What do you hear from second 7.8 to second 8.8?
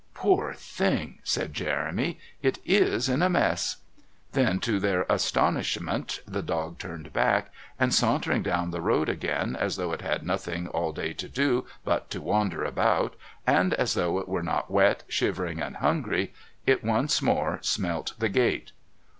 sauntering down